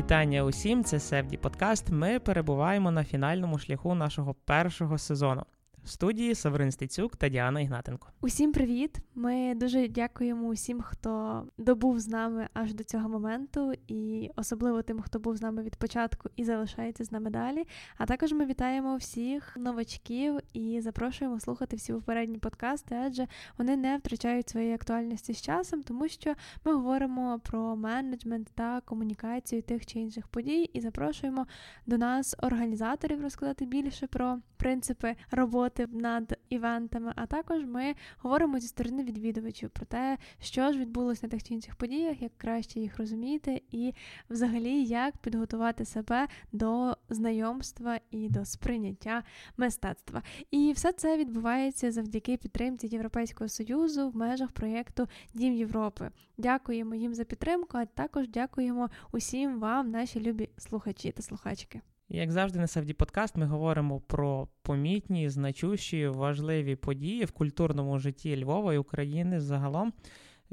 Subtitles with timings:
[0.00, 0.84] Вітання усім!
[0.84, 1.90] Це Севді Подкаст.
[1.90, 5.42] Ми перебуваємо на фінальному шляху нашого першого сезону.
[5.90, 8.08] Студії Саврин Стецюк та Діана Ігнатенко.
[8.20, 8.98] Усім привіт!
[9.14, 15.00] Ми дуже дякуємо усім, хто добув з нами аж до цього моменту, і особливо тим,
[15.00, 17.64] хто був з нами від початку і залишається з нами далі.
[17.98, 23.26] А також ми вітаємо всіх новачків і запрошуємо слухати всі попередні подкасти, адже
[23.58, 26.34] вони не втрачають своєї актуальності з часом, тому що
[26.64, 31.46] ми говоримо про менеджмент та комунікацію тих чи інших подій, і запрошуємо
[31.86, 37.12] до нас організаторів розказати більше про принципи роботи над івентами.
[37.16, 41.54] А також ми говоримо зі сторони відвідувачів про те, що ж відбулося на тих чи
[41.54, 43.92] інших подіях, як краще їх розуміти, і
[44.30, 49.22] взагалі як підготувати себе до знайомства і до сприйняття
[49.56, 50.22] мистецтва.
[50.50, 56.10] І все це відбувається завдяки підтримці Європейського союзу в межах проєкту Дім Європи.
[56.38, 61.80] Дякуємо їм за підтримку, а також дякуємо усім вам, наші любі слухачі та слухачки.
[62.12, 68.44] Як завжди, на Савді Подкаст ми говоримо про помітні, значущі, важливі події в культурному житті
[68.44, 69.92] Львова і України загалом.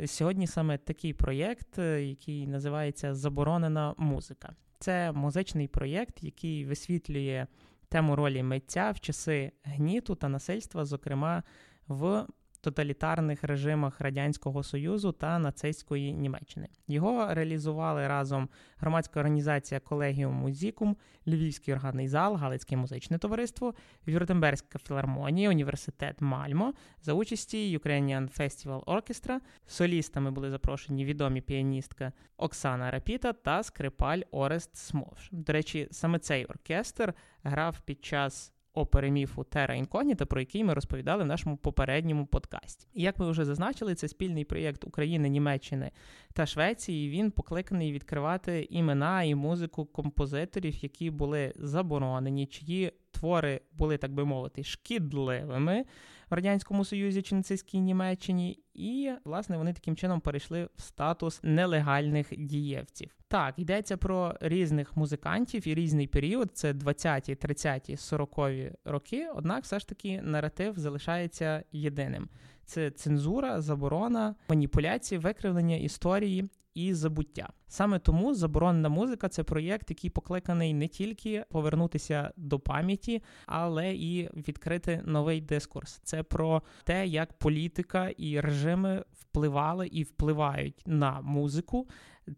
[0.06, 4.56] Сьогодні саме такий проєкт, е, який називається Заборонена музика.
[4.80, 7.48] Це музичний проєкт, який висвітлює
[7.90, 11.44] тему ролі митця в часи гніту та насильства, зокрема
[11.88, 12.26] в
[12.68, 16.68] тоталітарних режимах Радянського Союзу та нацистської Німеччини.
[16.88, 23.74] Його реалізували разом громадська організація Колегіум Музікум, Львівський органний зал, Галицьке музичне товариство,
[24.08, 29.40] Вюртемберзька філармонія, університет Мальмо за участі Ukrainian Festival Orchestra.
[29.68, 35.30] Солістами були запрошені відомі піаністка Оксана Рапіта та скрипаль Орест Смовш.
[35.32, 40.74] До речі, саме цей оркестр грав під час опери міфу Тера Інкогніта, про який ми
[40.74, 42.88] розповідали в нашому попередньому подкасті.
[42.94, 45.92] Як ми вже зазначили, це спільний проєкт України, Німеччини
[46.34, 47.10] та Швеції.
[47.10, 54.26] Він покликаний відкривати імена і музику композиторів, які були заборонені, чиї твори були, так би
[54.26, 55.86] мовити, шкідливими
[56.30, 62.28] в радянському союзі чи нацистській Німеччині, і власне вони таким чином перейшли в статус нелегальних
[62.38, 63.16] дієвців.
[63.28, 69.28] Так, йдеться про різних музикантів і різний період, це 20-ті, 30-ті, 40-ві роки.
[69.36, 72.30] Однак, все ж таки, наратив залишається єдиним:
[72.66, 77.50] це цензура, заборона, маніпуляції, викривлення історії і забуття.
[77.68, 84.30] Саме тому заборонена музика це проєкт, який покликаний не тільки повернутися до пам'яті, але і
[84.48, 86.00] відкрити новий дискурс.
[86.04, 91.88] Це про те, як політика і режими впливали і впливають на музику.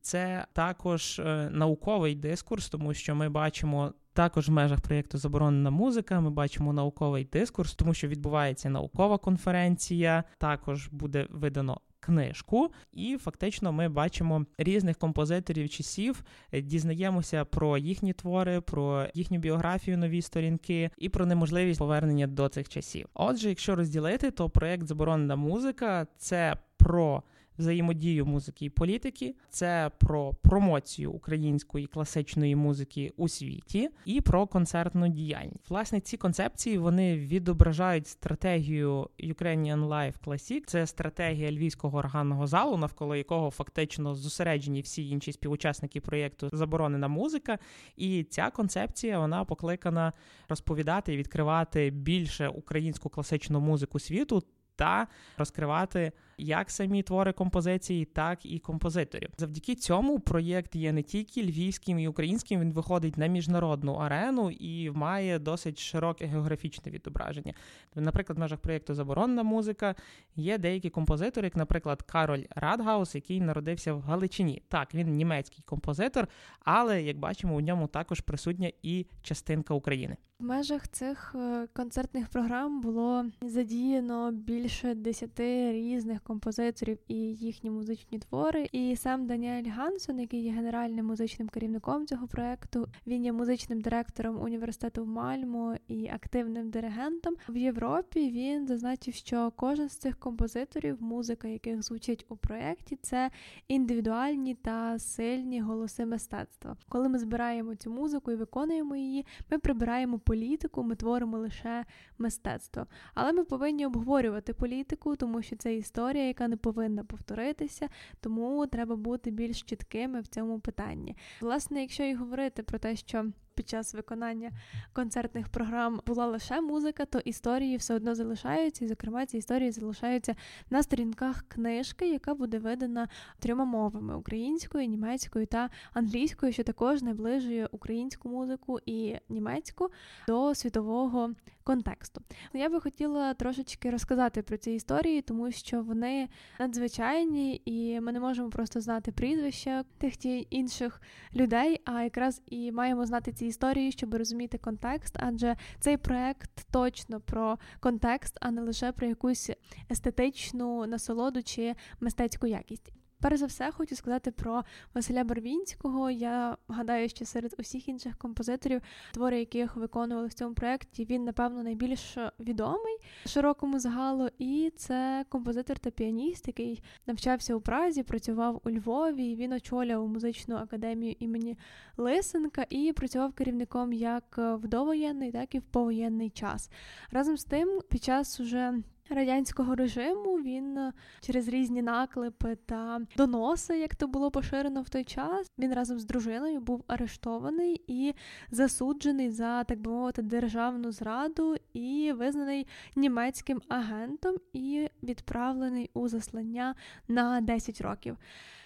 [0.02, 3.94] Це також е, науковий дискурс, тому що ми бачимо.
[4.14, 10.24] Також в межах проєкту Заборонена музика ми бачимо науковий дискурс, тому що відбувається наукова конференція.
[10.38, 16.24] Також буде видано книжку, і фактично ми бачимо різних композиторів часів,
[16.54, 22.70] дізнаємося про їхні твори, про їхню біографію, нові сторінки і про неможливість повернення до цих
[22.70, 23.08] часів.
[23.14, 27.24] Отже, якщо розділити, то проект Заборонена музика це про
[27.60, 35.08] взаємодію музики і політики, це про промоцію української класичної музики у світі і про концертну
[35.08, 35.70] діяльність.
[35.70, 40.64] Власне, ці концепції вони відображають стратегію Ukrainian Live Classic.
[40.66, 47.58] Це стратегія львівського органного залу, навколо якого фактично зосереджені всі інші співучасники проєкту Заборонена музика.
[47.96, 50.14] І ця концепція вона покликана
[50.50, 54.44] розповідати і відкривати більше українську класичну музику світу
[54.76, 59.30] та розкривати як самі твори композиції, так і композиторів.
[59.38, 64.92] Завдяки цьому проєкт є не тільки львівським і українським, він виходить на міжнародну арену і
[64.92, 67.54] має досить широке географічне відображення.
[67.96, 69.96] Наприклад, в межах проєкту Заборонна музика
[70.36, 74.62] є деякі композитори, як, наприклад, Кароль Радгаус, який народився в Галичині.
[74.68, 76.28] Так, він німецький композитор,
[76.60, 80.18] але як бачимо, у ньому також присутня і частинка України.
[80.40, 88.20] В межах цих е, концертних програм було задіяно більше десяти різних композиторів і їхні музичні
[88.20, 88.70] твори.
[88.72, 94.42] І сам Даніель Гансон, який є генеральним музичним керівником цього проекту, він є музичним директором
[94.42, 98.32] університету в Мальмо і активним диригентом в Європі.
[98.32, 103.32] Він зазначив, що кожен з цих композиторів, музика яких звучить у проєкті, це
[103.68, 106.78] індивідуальні та сильні голоси мистецтва.
[106.90, 111.86] Коли ми збираємо цю музику і виконуємо її, ми прибираємо політику, ми творимо лише
[112.18, 112.86] мистецтво.
[113.14, 117.90] Але ми повинні обговорювати політику, тому що це історія, яка не повинна повторитися,
[118.20, 121.16] тому треба бути більш чіткими в цьому питанні.
[121.42, 123.26] Власне, якщо і говорити про те, що
[123.60, 124.52] під час виконання
[124.94, 130.36] концертних програм була лише музика, то історії все одно залишаються, і, зокрема, ці історії залишаються
[130.70, 133.08] на сторінках книжки, яка буде видана
[133.40, 139.90] трьома мовами українською, німецькою та англійською, що також наближує українську музику і німецьку
[140.28, 141.34] до світового
[141.70, 142.22] контексту.
[142.54, 146.30] Я би хотіла трошечки розказати про ці історії, тому що вони
[146.60, 151.02] надзвичайні, і ми не можемо просто знати прізвища тих ті інших
[151.36, 157.20] людей, а якраз і маємо знати ці історії, щоб розуміти контекст, адже цей проект точно
[157.20, 159.52] про контекст, а не лише про якусь
[159.92, 162.99] естетичну насолоду чи мистецьку якість.
[163.22, 164.64] Перш за все, хочу сказати про
[164.94, 166.10] Василя Барвінського.
[166.10, 168.82] Я гадаю, що серед усіх інших композиторів,
[169.14, 174.30] твори яких виконували в цьому проєкті, він, напевно, найбільш відомий широкому загалу.
[174.38, 179.36] І це композитор та піаніст, який навчався у Празі, працював у Львові.
[179.36, 181.58] Він очолював музичну академію імені
[181.98, 186.72] Лисенка і працював керівником як в довоєнний, так і в повоєнний час.
[187.12, 188.74] Разом з тим, під час уже
[189.10, 195.04] радянського режиму він е, через різні наклепи та доноси, як то було поширено в той
[195.04, 198.14] час, він разом з дружиною був арештований і
[198.52, 206.76] засуджений за так би мовити державну зраду і визнаний німецьким агентом і відправлений у заслання
[207.08, 208.18] на 10 років.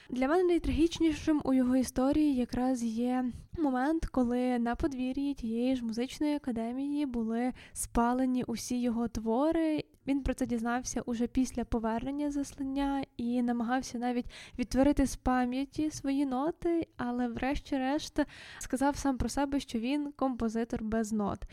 [0.09, 3.25] Для мене найтрагічнішим у його історії якраз є
[3.57, 9.83] момент, коли на подвір'ї тієї ж музичної академії були спалені усі його твори.
[10.07, 14.25] Він про це дізнався уже після повернення заслання і намагався навіть
[14.59, 18.19] відтворити з пам'яті свої ноти, але, врешті-решт,
[18.59, 21.43] сказав сам про себе, що він композитор без нот.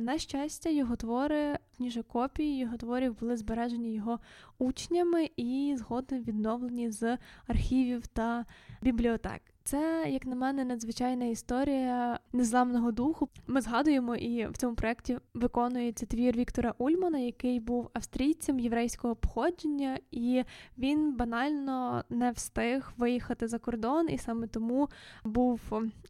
[0.00, 4.20] На щастя, його твори, ніже копії його творів були збережені його
[4.58, 8.44] учнями і згодом відновлені з архівів та
[8.82, 9.42] бібліотек.
[9.68, 13.28] Це, як на мене, надзвичайна історія незламного духу.
[13.46, 19.98] Ми згадуємо і в цьому проєкті виконується твір Віктора Ульмана, який був австрійцем єврейського походження,
[20.10, 20.44] і
[20.78, 24.88] він банально не встиг виїхати за кордон, і саме тому
[25.24, 25.60] був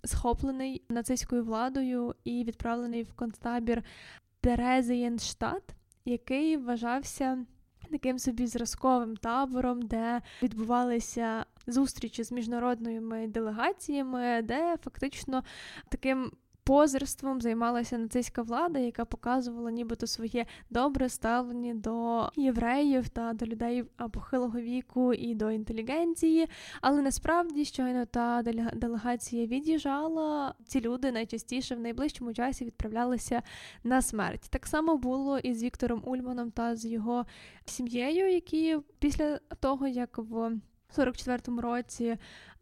[0.05, 3.83] схоплений нацистською владою і відправлений в концтабір
[4.41, 5.75] Терезієнштадт,
[6.05, 7.45] який вважався
[7.91, 15.43] таким собі зразковим табором, де відбувалися зустрічі з міжнародними делегаціями, де фактично
[15.89, 16.33] таким
[16.69, 23.85] позерством займалася нацистська влада, яка показувала нібито своє добре ставлення до євреїв та до людей
[24.13, 26.49] похилого віку і до інтелігенції.
[26.81, 28.43] Але насправді, щойно та
[28.75, 33.43] делегація від'їжджала, ці люди найчастіше в найближчому часі відправлялися
[33.85, 34.47] на смерть.
[34.51, 37.27] Так само було і з Віктором Ульманом та з його
[37.65, 40.53] сім'єю, які після того, як в
[40.97, 42.17] 44-му році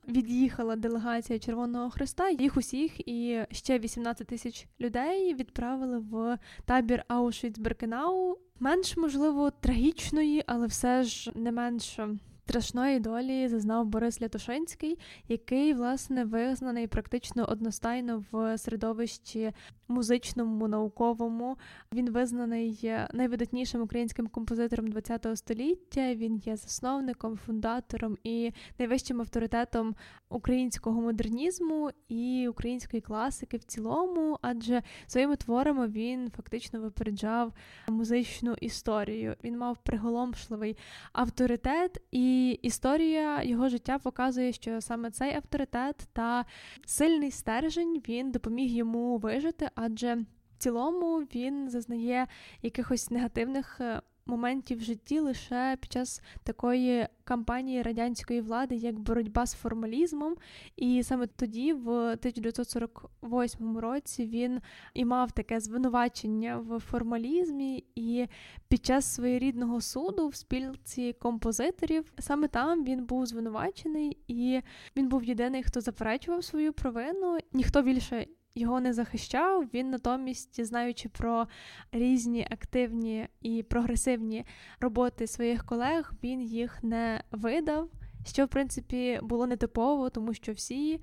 [0.09, 2.31] від'їхала делегація Червоного Христа.
[2.31, 8.35] Їх усіх і ще 18 тисяч людей відправили в табір Аушвіц-Беркенау.
[8.61, 11.99] Менш можливо трагічної, але все ж не менш
[12.49, 14.99] страшної долі зазнав Борис Лятошинський,
[15.29, 19.53] який, власне, визнаний практично одностайно в середовищі
[19.89, 21.57] музичному, науковому.
[21.93, 26.15] Він визнаний найвидатнішим українським композитором ХХ століття.
[26.15, 29.95] Він є засновником, фундатором і найвищим авторитетом
[30.29, 37.53] українського модернізму і української класики в цілому, адже своїми творами він фактично випереджав
[37.89, 39.37] музичну історію.
[39.45, 40.77] Він мав приголомшливий
[41.13, 46.45] авторитет, і історія його життя показує, що саме цей авторитет та
[46.87, 52.27] сильний стержень він допоміг йому вижити, адже в цілому він зазнає
[52.63, 59.47] якихось негативних е, моментів в житті лише під час такої кампанії радянської влади, як боротьба
[59.47, 60.37] з формалізмом.
[60.77, 64.61] І саме тоді, в 1948 році, він
[64.95, 68.27] і мав таке звинувачення в формалізмі, і
[68.69, 74.61] під час своєрідного суду в спілці композиторів саме там він був звинувачений, і
[74.97, 77.39] він був єдиний, хто заперечував свою провину.
[77.53, 78.27] Ніхто більше
[78.57, 79.65] його не захищав.
[79.75, 81.47] Він натомість, знаючи про
[81.93, 84.45] різні активні і прогресивні
[84.81, 87.91] роботи своїх колег, він їх не видав,
[88.27, 91.01] що в принципі було нетипово, тому що всі.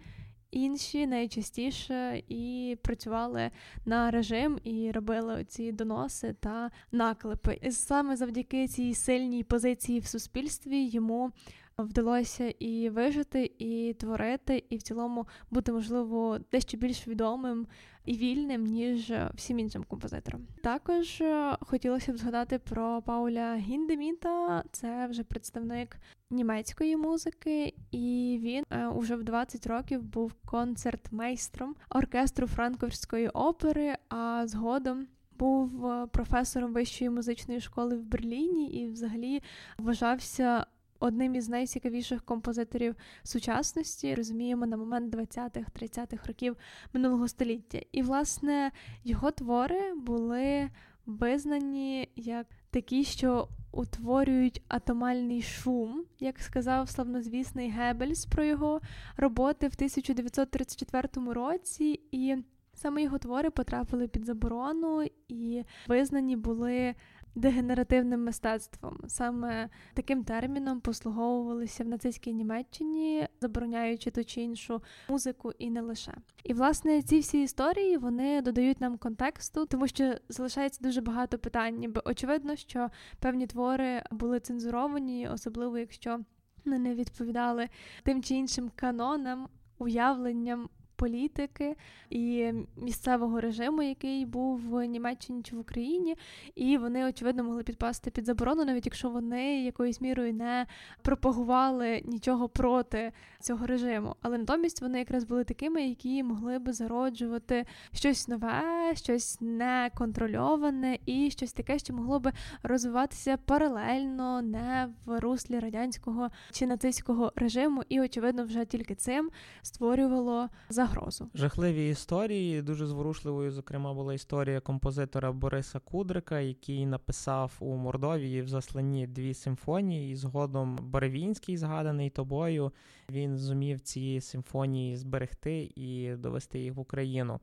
[0.52, 3.52] Інші найчастіше і працювали
[3.86, 7.60] на режим і робили ці доноси та наклепи.
[7.62, 11.32] І саме завдяки цій сильній позиції в суспільстві йому
[11.78, 17.68] вдалося і вижити, і творити, і в цілому бути можливо дещо більш відомим
[18.06, 20.42] і вільним, ніж всім іншим композиторам.
[20.64, 25.98] Також е, хотілося б згадати про Пауля Гіндеміта, це вже представник
[26.30, 34.44] німецької музики, і він е, уже в 20 років був концертмейстром оркестру Франкфуртської опери, а
[34.48, 35.08] згодом.
[35.40, 39.42] Був е, професором вищої музичної школи в Берліні і, взагалі,
[39.78, 40.66] вважався
[41.04, 46.58] одним із найцікавіших композиторів сучасності, розуміємо, на момент 20-30-х років
[46.94, 47.80] минулого століття.
[47.92, 48.72] І, власне,
[49.04, 50.70] його твори були
[51.06, 58.82] визнані як такі, що утворюють атомальний шум, як сказав славнозвісний Геббельс про його
[59.18, 62.00] роботи в 1934 році.
[62.12, 62.38] І
[62.76, 66.96] Саме його твори потрапили під заборону і визнані були
[67.36, 68.98] дегенеративним мистецтвом.
[69.08, 76.14] Саме таким терміном послуговувалися в нацистській Німеччині, забороняючи ту чи іншу музику і не лише.
[76.44, 81.76] І власне ці всі історії вони додають нам контексту, тому що залишається дуже багато питань,
[81.76, 86.20] ніби очевидно, що певні твори були цензуровані, особливо якщо
[86.66, 87.70] вони не відповідали
[88.04, 89.48] тим чи іншим канонам,
[89.78, 90.70] уявленням
[91.04, 91.76] політики
[92.10, 96.16] і місцевого режиму, який був в Німеччині чи в Україні,
[96.56, 100.66] і вони очевидно могли підпасти під заборону, навіть якщо вони якоюсь мірою не
[101.02, 104.16] пропагували нічого проти цього режиму.
[104.22, 111.32] Але натомість вони якраз були такими, які могли би зароджувати щось нове, щось неконтрольоване і
[111.32, 112.32] щось таке, що могло би
[112.64, 119.30] розвиватися паралельно, не в руслі радянського чи нацистського режиму, і очевидно, вже тільки цим
[119.62, 121.30] створювало загрозу загрозу.
[121.36, 122.62] Жахливі історії.
[122.62, 129.34] Дуже зворушливою, зокрема, була історія композитора Бориса Кудрика, який написав у Мордовії в засланні дві
[129.34, 130.12] симфонії.
[130.12, 132.72] І згодом Баревінський, згаданий тобою,
[133.10, 137.40] він зумів ці симфонії зберегти і довести їх в Україну.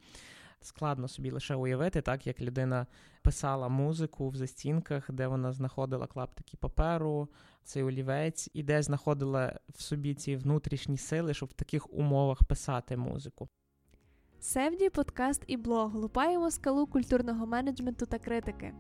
[0.63, 2.87] Складно собі лише уявити, так як людина
[3.23, 7.29] писала музику в застінках, де вона знаходила клаптики паперу,
[7.65, 12.97] цей олівець, і де знаходила в собі ці внутрішні сили, щоб в таких умовах писати
[12.97, 13.49] музику.
[14.41, 15.95] Севді, подкаст і блог.
[15.95, 18.75] Лупаємо скалу культурного менеджменту та критики.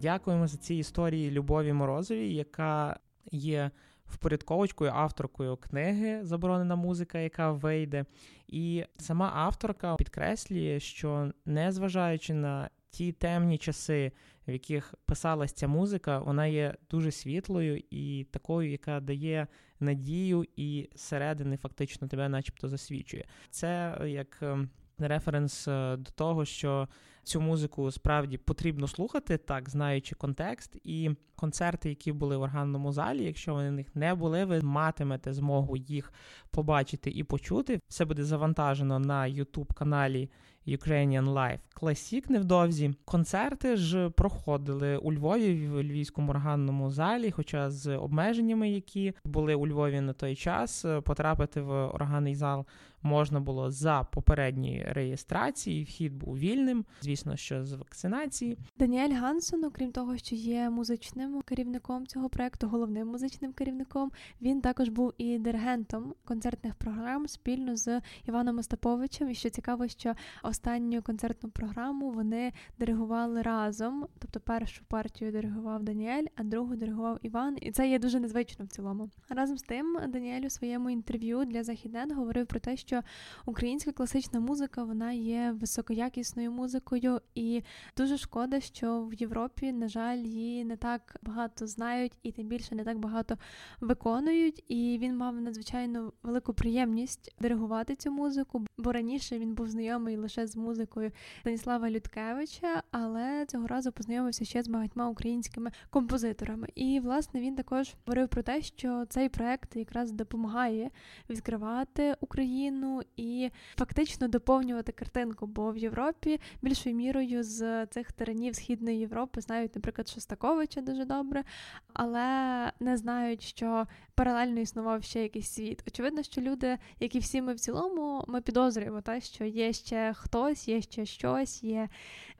[0.00, 3.00] Дякуємо за ці історії Любові Морозовій, яка
[3.32, 3.70] є
[4.06, 8.04] впорядковочкою, авторкою книги Заборонена музика, яка вийде.
[8.48, 14.12] І сама авторка підкреслює, що незважаючи на ті темні часи,
[14.48, 19.46] в яких писалась ця музика, вона є дуже світлою і такою, яка дає
[19.80, 23.24] надію і середини фактично тебе, начебто, засвічує.
[23.50, 24.70] Це як ем,
[25.06, 26.88] референс е, до того, що
[27.28, 33.24] цю музику справді потрібно слухати, так знаючи контекст, і концерти, які були в органному залі,
[33.24, 36.12] якщо вони в них не були, ви матимете змогу їх
[36.50, 37.80] побачити і почути.
[37.88, 40.30] Все буде завантажено на youtube каналі
[40.66, 42.94] Ukrainian Life Classic невдовзі.
[43.04, 49.66] Концерти ж проходили у Львові в Львівському органному залі, хоча з обмеженнями, які були у
[49.66, 52.66] Львові на той час, потрапити в органний зал
[53.02, 55.84] можна було за попередньої реєстрації.
[55.84, 58.58] Вхід був вільним, звісно, що з вакцинації.
[58.78, 64.10] Даніель Гансон, окрім того, що є музичним керівником цього проекту, головним музичним керівником,
[64.42, 69.30] він також був і диригентом концертних програм спільно з Іваном Остаповичем.
[69.30, 74.06] І що цікаво, що останню концертну програму вони диригували разом.
[74.18, 77.56] Тобто, першу партію диригував Даніель, а другу диригував Іван.
[77.60, 79.10] І це є дуже незвично в цілому.
[79.28, 82.97] Разом з тим, Даніель у своєму інтерв'ю для Західнет говорив про те, що
[83.46, 87.62] українська класична музика вона є високоякісною музикою, і
[87.96, 92.74] дуже шкода, що в Європі, на жаль, її не так багато знають і тим більше
[92.74, 93.38] не так багато
[93.80, 94.64] виконують.
[94.68, 100.46] І він мав надзвичайно велику приємність диригувати цю музику, бо раніше він був знайомий лише
[100.46, 106.68] з музикою Станіслава Людкевича, але цього разу познайомився ще з багатьма українськими композиторами.
[106.74, 110.90] І власне він також говорив про те, що цей проект якраз допомагає
[111.30, 112.77] відкривати Україну.
[112.78, 119.40] Україну і фактично доповнювати картинку, бо в Європі більшою мірою з цих теренів Східної Європи
[119.40, 121.44] знають, наприклад, Шостаковича дуже добре,
[121.92, 125.82] але не знають, що паралельно існував ще якийсь світ.
[125.86, 130.12] Очевидно, що люди, як і всі ми в цілому, ми підозрюємо те, що є ще
[130.16, 131.88] хтось, є ще щось, є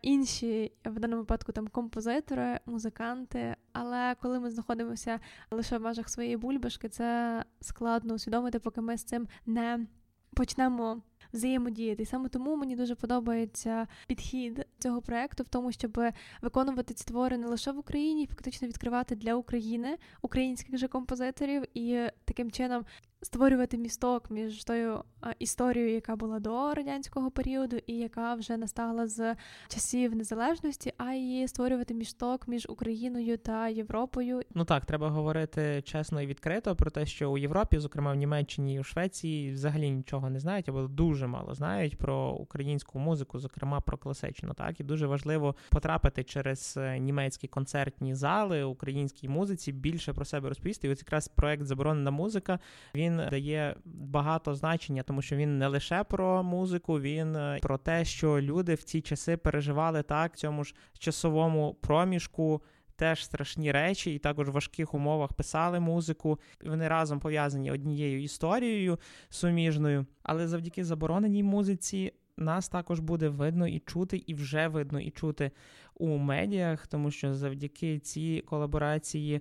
[0.02, 3.57] інші в даному випадку там композитори, музиканти.
[3.73, 9.04] Але коли ми знаходимося лише в межах своєї бульбашки, це складно усвідомити, поки ми з
[9.04, 9.87] цим не
[10.35, 12.06] почнемо взаємодіяти.
[12.06, 16.00] Саме тому мені дуже подобається підхід цього проекту в тому, щоб
[16.42, 22.08] виконувати ці твори не лише в Україні, фактично відкривати для України українських же композиторів і
[22.25, 22.85] таким чином
[23.23, 25.05] створювати місток між тою
[25.39, 29.37] історією, яка була до радянського періоду, і яка вже настала з
[29.69, 34.43] часів незалежності, а й створювати місток між Україною та Європою.
[34.55, 38.75] Ну так, треба говорити чесно і відкрито про те, що у Європі, зокрема в Німеччині
[38.75, 43.81] і у Швеції, взагалі нічого не знають, або дуже мало знають про українську музику, зокрема
[43.81, 44.55] про класичну.
[44.55, 50.49] Так і дуже важливо потрапити через е, німецькі концертні зали українській музиці, більше про себе
[50.49, 50.89] розповісти.
[50.89, 52.59] І ось якраз проект Заборонена музика.
[52.95, 57.79] Він він дає багато значення, тому що він не лише про музику, він е, про
[57.79, 62.62] те, що люди в ці часи переживали так в цьому ж часовому проміжку.
[62.97, 66.38] Теж страшні речі, і також в важких умовах писали музику.
[66.65, 68.99] Вони разом пов'язані однією історією
[69.29, 75.11] суміжною, але завдяки забороненій музиці нас також буде видно і чути, і вже видно і
[75.11, 75.50] чути
[75.95, 79.41] у медіях, тому що завдяки цій колаборації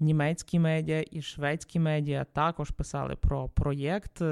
[0.00, 4.22] німецькі медіа і шведські медіа також писали про проєкт.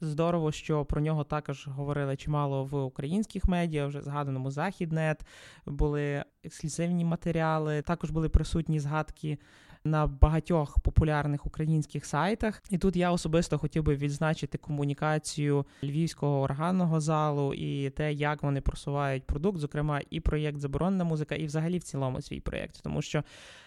[0.00, 5.20] Здорово, що про нього також говорили чимало в українських медіа, вже згаданому Західнет
[5.66, 7.82] були ексклюзивні матеріали.
[7.82, 9.38] Також були присутні згадки
[9.84, 12.62] на багатьох популярних українських сайтах.
[12.70, 18.60] І тут я особисто хотів би відзначити комунікацію львівського органного залу і те, як вони
[18.60, 23.22] просувають продукт, зокрема, і проєкт Заборонена музика, і взагалі в цілому свій проєкт, тому що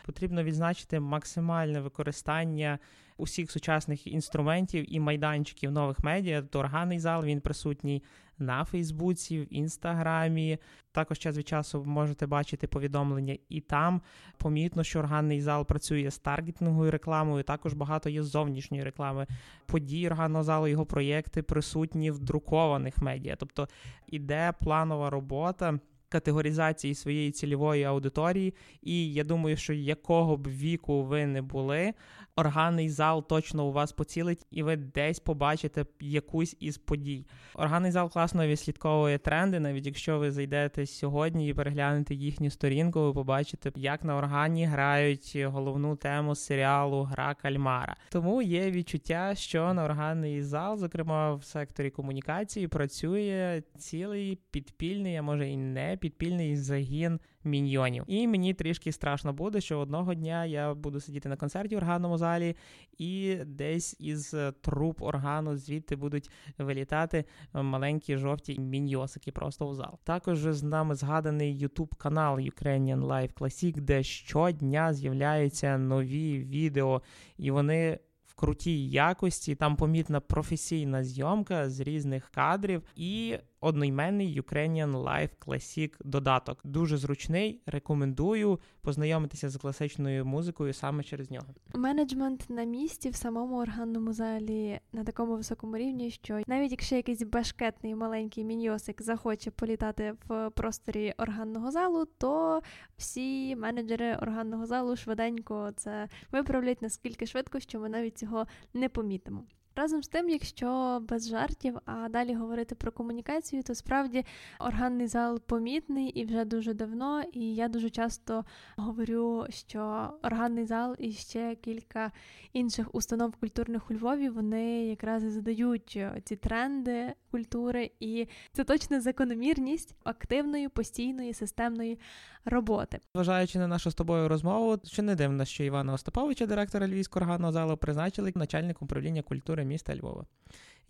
[0.05, 2.79] потрібно відзначити максимальне використання
[3.17, 6.41] усіх сучасних інструментів і майданчиків нових медіа.
[6.41, 8.03] То органний зал він присутній
[8.39, 10.57] на Фейсбуці, в Інстаграмі.
[10.91, 14.01] Також час від часу можете бачити повідомлення, і там
[14.37, 17.43] помітно, що органний зал працює з таргетинговою рекламою.
[17.43, 19.27] Також багато є зовнішньої реклами.
[19.65, 23.35] Події органного залу, його проєкти присутні в друкованих медіа.
[23.35, 23.67] Тобто
[24.07, 25.79] іде планова робота
[26.13, 31.93] категоризації своєї цільової аудиторії, і я думаю, що якого б віку ви не були,
[32.35, 37.25] органний зал точно у вас поцілить, і ви десь побачите якусь із подій.
[37.55, 43.13] Органний зал класно відслідковує тренди, навіть якщо ви зайдете сьогодні і переглянете їхню сторінку, ви
[43.13, 47.95] побачите, як на органі грають головну тему серіалу Гра Кальмара.
[48.09, 55.21] Тому є відчуття, що на органний зал, зокрема в секторі комунікації, працює цілий підпільний, а
[55.21, 58.03] може і не підпільний загін міньйонів.
[58.07, 62.17] І мені трішки страшно буде, що одного дня я буду сидіти на концерті в органному
[62.17, 62.55] залі,
[62.97, 69.99] і десь із труб органу звідти будуть вилітати маленькі жовті міньйосики просто в зал.
[70.03, 77.01] Також з нами згаданий youtube канал Ukrainian Live Classic, де щодня з'являються нові відео,
[77.37, 79.55] і вони в крутій якості.
[79.55, 86.59] Там помітна професійна зйомка з різних кадрів і одноіменний Ukrainian Live Classic додаток.
[86.63, 87.61] Дуже зручний.
[87.65, 91.45] Рекомендую познайомитися з класичною музикою саме через нього.
[91.73, 97.23] Менеджмент на місці в самому органному залі на такому високому рівні, що навіть якщо якийсь
[97.23, 102.61] бешкетний маленький міньосик захоче політати в просторі органного залу, то
[102.97, 109.43] всі менеджери органного залу швиденько це виправлять наскільки швидко, що ми навіть цього не помітимо.
[109.75, 114.25] Разом з тим, якщо без жартів, а далі говорити про комунікацію, то справді
[114.59, 117.23] органний зал помітний і вже дуже давно.
[117.33, 122.11] І я дуже часто говорю, що органний зал і ще кілька
[122.53, 129.01] інших установ культурних у Львові вони якраз і задають ці тренди культури, і це точно
[129.01, 131.99] закономірність активної, постійної, системної
[132.45, 132.99] роботи.
[133.15, 137.51] Зважаючи на нашу з тобою розмову, що не дивно, що Івана Остаповича, директора Львівського органного
[137.51, 140.25] залу, призначили начальником управління культури міста Львова.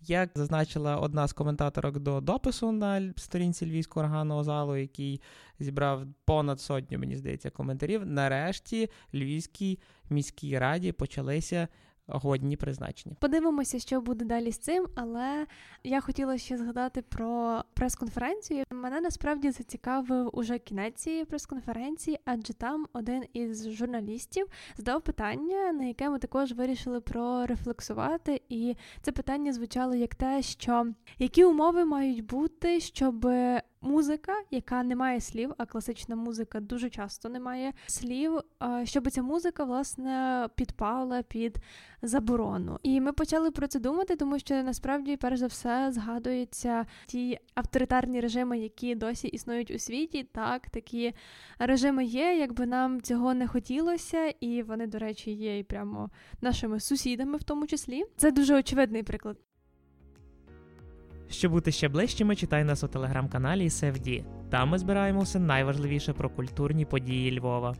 [0.00, 5.20] Як зазначила одна з коментаторок до допису на сторінці Львівського органного залу, який
[5.60, 8.06] зібрав понад сотню, мені здається, коментарів.
[8.06, 9.78] Нарешті Львівській
[10.10, 11.68] міській раді почалися
[12.06, 13.16] годні призначення.
[13.20, 15.46] Подивимося, що буде далі з цим, але
[15.84, 18.64] я хотіла ще згадати про прес-конференцію.
[18.70, 25.84] Мене насправді зацікавив уже кінець цієї прес-конференції, адже там один із журналістів задав питання, на
[25.84, 28.42] яке ми також вирішили прорефлексувати.
[28.48, 30.86] І це питання звучало як те, що
[31.18, 33.26] які умови мають бути, щоб
[33.84, 38.40] музика, яка не має слів, а класична музика дуже часто не має слів,
[38.84, 41.58] щоб ця музика власне підпала під
[42.02, 42.78] заборону.
[42.82, 48.20] І ми почали про це думати, тому що насправді, перш за все, згадуються ті авторитарні
[48.20, 50.28] режими, які досі існують у світі.
[50.32, 51.14] Так, такі
[51.58, 56.80] режими є, якби нам цього не хотілося, і вони, до речі, є і прямо нашими
[56.80, 58.04] сусідами, в тому числі.
[58.16, 59.36] Це дуже очевидний приклад.
[61.30, 64.24] Щоб бути ще ближчими, читай нас у телеграм-каналі SFD.
[64.50, 67.76] Там ми збираємо все найважливіше про культурні події Львова.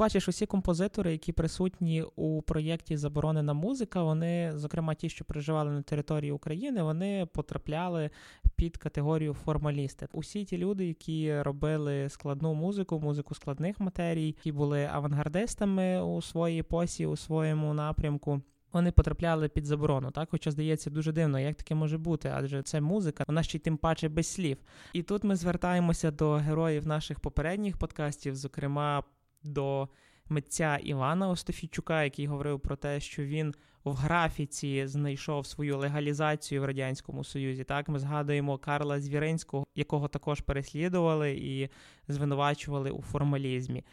[0.00, 5.82] Бачиш, усі композитори, які присутні у проєкті Заборонена музика, вони, зокрема, ті, що проживали на
[5.82, 8.10] території України, вони потрапляли
[8.56, 10.08] під категорію формалісти.
[10.12, 16.62] Усі ті люди, які робили складну музику, музику складних матерій, які були авангардистами у своїй
[16.62, 18.40] посі, у своєму напрямку.
[18.72, 22.80] Вони потрапляли під заборону, так хоча здається дуже дивно, як таке може бути, адже це
[22.80, 24.56] музика, вона ще й тим паче без слів.
[24.92, 29.02] І тут ми звертаємося до героїв наших попередніх подкастів, зокрема
[29.42, 29.88] до
[30.28, 33.54] митця Івана Остафійчука, який говорив про те, що він
[33.84, 37.64] в графіці знайшов свою легалізацію в радянському союзі.
[37.64, 41.68] Так ми згадуємо Карла Звіринського, якого також переслідували і
[42.08, 43.84] звинувачували у формалізмі.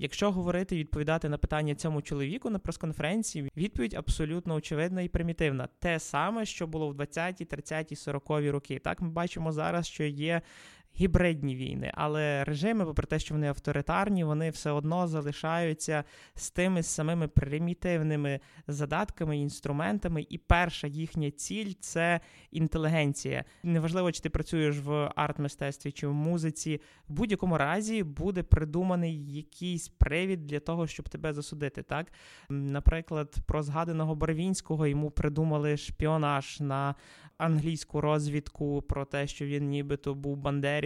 [0.00, 5.68] Якщо говорити і відповідати на питання цьому чоловіку на прес-конференції, відповідь абсолютно очевидна і примітивна.
[5.78, 8.78] Те саме, що було в 20-ті, 30-ті, 40-ті роки.
[8.78, 10.42] Так ми бачимо зараз, що є
[11.00, 16.82] гібридні війни, але режими, попри те, що вони авторитарні, вони все одно залишаються з тими
[16.82, 20.26] самими примітивними задатками, інструментами.
[20.28, 23.44] І перша їхня ціль це інтелігенція.
[23.62, 29.88] Неважливо, чи ти працюєш в арт-мистецтві чи в музиці, в будь-якому разі буде придуманий якийсь
[29.88, 31.82] привід для того, щоб тебе засудити.
[31.82, 32.12] Так,
[32.48, 36.94] наприклад, про згаданого Барвінського йому придумали шпіонаж на
[37.38, 40.36] англійську розвідку про те, що він нібито був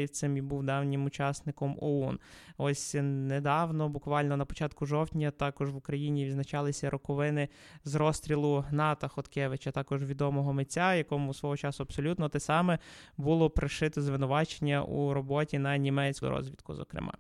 [0.02, 2.18] бандерівцем і був давнім учасником ОУН.
[2.58, 7.48] Ось недавно, буквально на початку жовтня, також в Україні відзначалися роковини
[7.84, 12.78] з розстрілу Гната Хоткевича, також відомого митця, якому свого часу абсолютно те саме
[13.16, 17.12] було пришито звинувачення у роботі на німецьку розвідку, зокрема.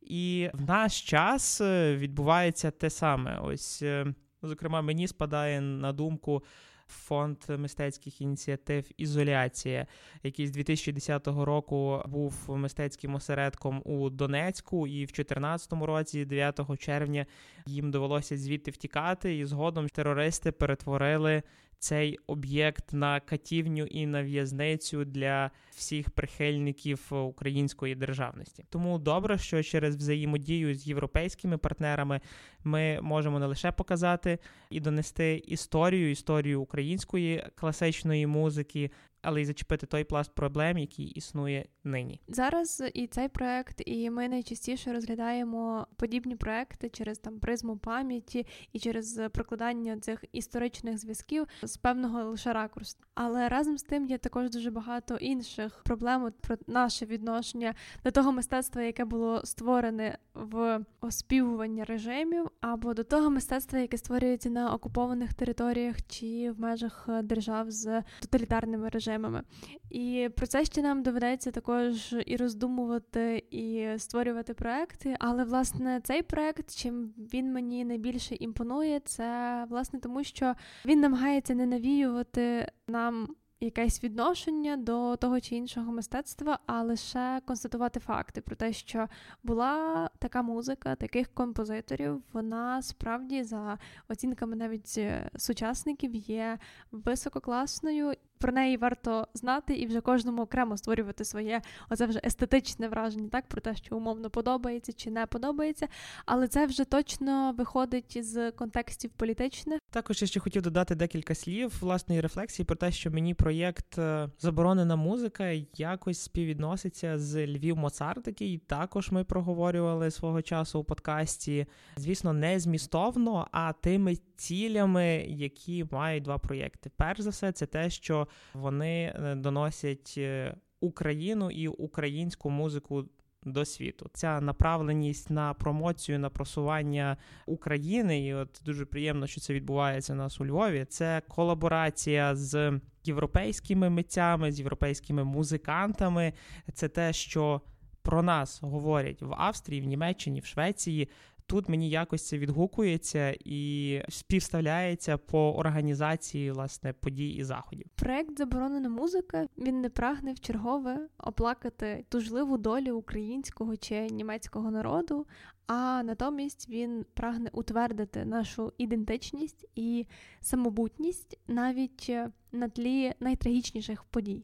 [0.00, 3.38] І в наш час е, відбувається те саме.
[3.42, 6.42] Ось, е, зокрема, мені спадає на думку
[6.88, 9.86] фонд мистецьких ініціатив Ізоляція,
[10.22, 17.26] який з 2010 року був мистецьким осередком у Донецьку, і в 2014 році, 9 червня,
[17.66, 21.42] їм довелося звідти втікати, і згодом терористи перетворили
[21.78, 28.64] цей об'єкт на катівню і на в'язницю для всіх прихильників української державності.
[28.70, 32.20] Тому добре, що через взаємодію з європейськими партнерами
[32.64, 34.38] ми можемо не лише показати
[34.70, 38.90] і донести історію, історію української класичної музики,
[39.24, 42.20] але й зачепити той пласт проблем, який існує нині.
[42.28, 48.78] Зараз і цей проект, і ми найчастіше розглядаємо подібні проекти через там призму пам'яті і
[48.78, 52.98] через прокладання цих історичних зв'язків з певного лише ракурсу.
[53.14, 58.32] Але разом з тим є також дуже багато інших проблем про наше відношення до того
[58.32, 65.34] мистецтва, яке було створене в оспівування режимів, або до того мистецтва, яке створюється на окупованих
[65.34, 69.42] територіях чи в межах держав з тоталітарними режимами проблемами.
[69.90, 75.16] І про це ще нам доведеться також і роздумувати, і створювати проекти.
[75.20, 80.54] Але власне цей проект, чим він мені найбільше імпонує, це власне тому, що
[80.86, 83.28] він намагається не навіювати нам.
[83.60, 89.08] Якесь відношення до того чи іншого мистецтва, а лише констатувати факти про те, що
[89.42, 95.00] була така музика, таких композиторів, вона справді за оцінками навіть
[95.36, 96.58] сучасників є
[96.92, 103.28] висококласною про неї варто знати і вже кожному окремо створювати своє оце вже естетичне враження,
[103.28, 105.88] так про те, що умовно подобається чи не подобається,
[106.26, 109.78] але це вже точно виходить з контекстів політичних.
[109.90, 114.28] Також я ще хотів додати декілька слів власної рефлексії про те, що мені проєкт е,
[114.38, 121.66] Заборонена музика якось співвідноситься з Львів Моцарт, який також ми проговорювали свого часу у подкасті.
[121.96, 126.90] Звісно, не змістовно, а тими цілями, які мають два проєкти.
[126.96, 133.04] Перш за все, це те, що вони е, доносять е, Україну і українську музику.
[133.46, 137.16] До світу ця направленість на промоцію, на просування
[137.46, 140.84] України, і от дуже приємно, що це відбувається у нас у Львові.
[140.88, 146.32] Це колаборація з європейськими митцями, з європейськими музикантами.
[146.74, 147.60] Це те, що
[148.02, 151.08] про нас говорять в Австрії, в Німеччині, в Швеції.
[151.46, 157.86] Тут мені якось це відгукується і співставляється по організації власне подій і заходів.
[157.94, 165.26] Проект Заборонена музика він не прагне в чергове оплакати тужливу долю українського чи німецького народу,
[165.66, 170.06] а натомість він прагне утвердити нашу ідентичність і
[170.40, 172.12] самобутність навіть
[172.52, 174.42] на тлі найтрагічніших подій.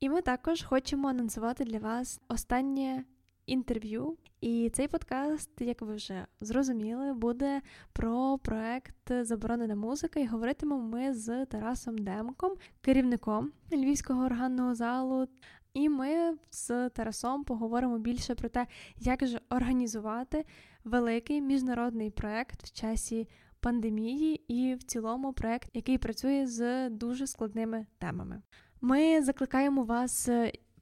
[0.00, 3.04] І ми також хочемо анонсувати для вас останнє
[3.46, 4.16] інтерв'ю.
[4.40, 7.60] І цей подкаст, як ви вже зрозуміли, буде
[7.92, 10.20] про проект Заборонена музика.
[10.20, 15.28] І говоритимемо ми з Тарасом Демком, керівником Львівського органного залу.
[15.74, 20.44] І ми з Тарасом поговоримо більше про те, як же організувати
[20.84, 23.28] великий міжнародний проект в часі
[23.60, 28.42] пандемії і в цілому проект, який працює з дуже складними темами.
[28.80, 30.28] Ми закликаємо вас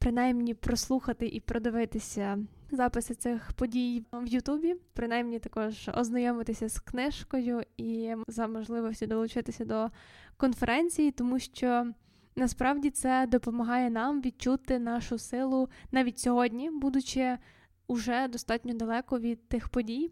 [0.02, 2.38] принаймні прослухати і продивитися
[2.70, 9.90] записи цих подій в Ютубі, принаймні також ознайомитися з книжкою і за можливості долучитися до
[10.36, 11.86] конференції, тому що.
[12.36, 17.38] Насправді це допомагає нам відчути нашу силу навіть сьогодні, будучи
[17.86, 20.10] уже достатньо далеко від тих подій.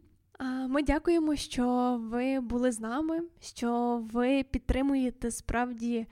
[0.69, 6.07] Ми дякуємо, що ви були з нами, що ви підтримуєте справді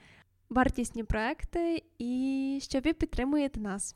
[0.49, 3.95] вартісні проекти і що ви підтримуєте нас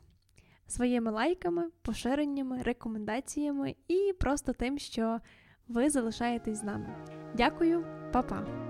[0.66, 5.20] своїми лайками, поширеннями, рекомендаціями і просто тим, що
[5.68, 6.96] ви залишаєтесь з нами.
[7.36, 8.63] Дякую, па-па!